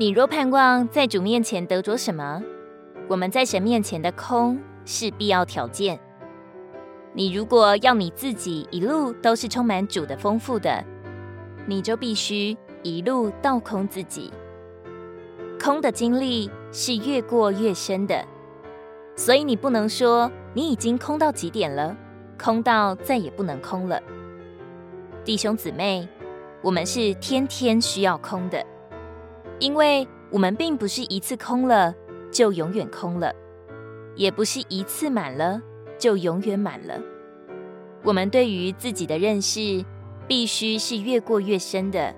[0.00, 2.42] 你若盼望在主面前得着什么，
[3.06, 6.00] 我们在神面前的空是必要条件。
[7.12, 10.82] 你如果要你自己一路都是充满主的丰富的，
[11.66, 14.32] 你就必须一路倒空自己。
[15.62, 18.24] 空的经历是越过越深的，
[19.14, 21.94] 所以你不能说你已经空到极点了，
[22.42, 24.00] 空到再也不能空了。
[25.26, 26.08] 弟兄姊妹，
[26.62, 28.64] 我们是天天需要空的，
[29.60, 31.94] 因为我们并不是一次空了
[32.32, 33.32] 就永远空了，
[34.16, 35.62] 也不是一次满了。
[36.00, 36.98] 就永远满了。
[38.02, 39.84] 我们对于自己的认识，
[40.26, 42.14] 必须是越过越深的；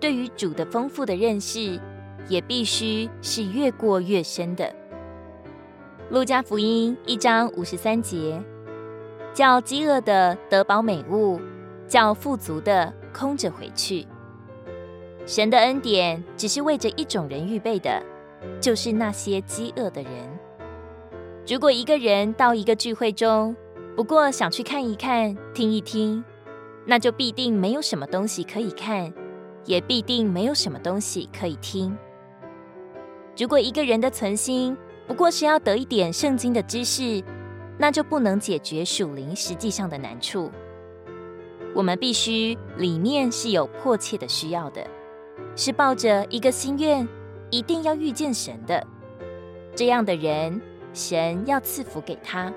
[0.00, 1.80] 对于主的丰富的认识，
[2.28, 4.74] 也必须是越过越深的。
[6.10, 8.42] 路加福音一章五十三节，
[9.32, 11.40] 叫饥饿的得饱美物，
[11.86, 14.04] 叫富足的空着回去。
[15.26, 18.02] 神的恩典只是为着一种人预备的，
[18.60, 20.12] 就是那些饥饿的人。
[21.48, 23.56] 如果一个人到一个聚会中，
[23.96, 26.22] 不过想去看一看、听一听，
[26.84, 29.12] 那就必定没有什么东西可以看，
[29.64, 31.96] 也必定没有什么东西可以听。
[33.38, 37.22] 如果一个人的存心不过是要得一点圣经的知识，
[37.78, 40.50] 那就不能解决属灵实际上的难处。
[41.74, 44.86] 我们必须里面是有迫切的需要的，
[45.56, 47.06] 是抱着一个心愿，
[47.50, 48.86] 一定要遇见神的
[49.74, 50.60] 这样的人。
[50.92, 52.52] 神要赐福给他。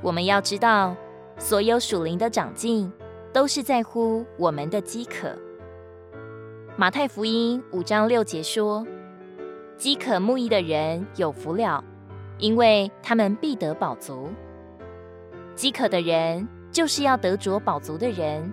[0.00, 0.94] 我们要知道，
[1.36, 2.92] 所有属灵的长进，
[3.32, 5.36] 都是在乎我们的饥渴。
[6.76, 8.86] 马太福音五章六节说
[9.76, 11.82] ：“饥渴慕义的人有福了，
[12.38, 14.28] 因为他们必得饱足。”
[15.56, 18.52] 饥渴的人，就是要得着饱足的人，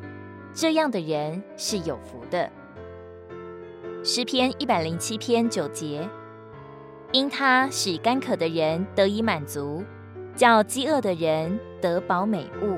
[0.55, 2.49] 这样的人是有福的。
[4.07, 6.07] 诗篇一百零七篇九节。
[7.11, 9.83] 因他使干渴的人得以满足，
[10.35, 12.77] 叫饥饿的人得饱美物。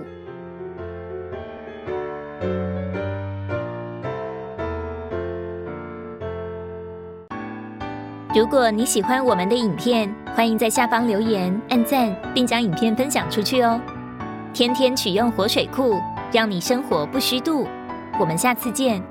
[8.33, 13.81] 如果你喜欢我们的影片，欢迎在下方留言、按赞，并将影片分享出去哦。
[14.53, 15.99] 天天取用活水库，
[16.31, 17.67] 让你生活不虚度。
[18.17, 19.03] 我们下次见。